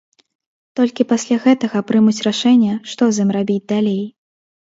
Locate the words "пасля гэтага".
1.11-1.81